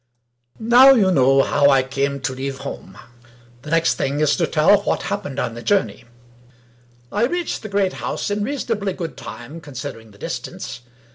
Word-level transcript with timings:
Now 0.57 0.93
you 0.95 1.11
know 1.11 1.43
how 1.43 1.69
I 1.69 1.83
came 1.83 2.21
to 2.21 2.33
leave 2.33 2.57
home. 2.65 2.97
The 3.61 3.69
next 3.69 3.99
thing 3.99 4.17
to 4.25 4.47
tell 4.47 4.79
is, 4.79 4.83
what 4.87 5.03
happened 5.03 5.37
on 5.37 5.53
the 5.53 5.61
journey. 5.61 6.05
I 7.11 7.25
reached 7.25 7.61
the 7.61 7.69
great 7.69 7.93
house 7.93 8.31
in 8.31 8.43
reasonably 8.43 8.93
good 8.93 9.15
time 9.15 9.61
con 9.61 9.75
sidering 9.75 10.11
the 10.11 10.17
distance. 10.17 10.81